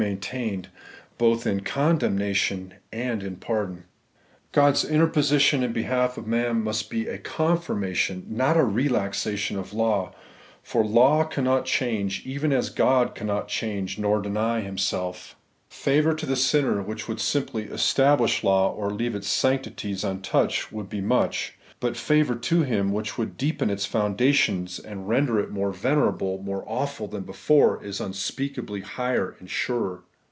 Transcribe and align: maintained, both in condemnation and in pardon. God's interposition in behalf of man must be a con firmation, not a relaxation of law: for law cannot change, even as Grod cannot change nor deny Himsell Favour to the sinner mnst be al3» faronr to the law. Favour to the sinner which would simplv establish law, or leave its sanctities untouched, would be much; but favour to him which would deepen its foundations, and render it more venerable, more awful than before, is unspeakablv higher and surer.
maintained, 0.03 0.67
both 1.19 1.45
in 1.45 1.59
condemnation 1.59 2.73
and 2.91 3.21
in 3.21 3.35
pardon. 3.35 3.83
God's 4.51 4.83
interposition 4.83 5.61
in 5.61 5.73
behalf 5.73 6.17
of 6.17 6.25
man 6.25 6.63
must 6.63 6.89
be 6.89 7.05
a 7.07 7.19
con 7.19 7.59
firmation, 7.59 8.27
not 8.27 8.57
a 8.57 8.63
relaxation 8.63 9.59
of 9.59 9.73
law: 9.75 10.15
for 10.63 10.83
law 10.83 11.23
cannot 11.23 11.65
change, 11.65 12.23
even 12.25 12.51
as 12.51 12.73
Grod 12.73 13.13
cannot 13.13 13.47
change 13.47 13.99
nor 13.99 14.19
deny 14.23 14.61
Himsell 14.61 15.15
Favour 15.69 16.15
to 16.15 16.25
the 16.25 16.35
sinner 16.35 16.81
mnst 16.81 16.81
be 16.81 16.81
al3» 16.81 16.81
faronr 16.81 16.81
to 16.81 16.81
the 16.81 16.81
law. 16.81 16.81
Favour 16.81 16.81
to 16.81 16.81
the 16.81 16.81
sinner 16.81 16.81
which 16.81 17.07
would 17.07 17.17
simplv 17.19 17.71
establish 17.71 18.43
law, 18.43 18.73
or 18.73 18.89
leave 18.89 19.13
its 19.13 19.27
sanctities 19.27 20.03
untouched, 20.03 20.71
would 20.73 20.89
be 20.89 20.99
much; 21.01 21.53
but 21.79 21.97
favour 21.97 22.35
to 22.35 22.61
him 22.61 22.91
which 22.91 23.17
would 23.17 23.35
deepen 23.37 23.71
its 23.71 23.87
foundations, 23.87 24.77
and 24.77 25.07
render 25.09 25.39
it 25.39 25.49
more 25.49 25.71
venerable, 25.71 26.37
more 26.43 26.63
awful 26.67 27.07
than 27.07 27.23
before, 27.23 27.83
is 27.83 27.99
unspeakablv 27.99 28.83
higher 28.83 29.35
and 29.39 29.49
surer. 29.49 30.03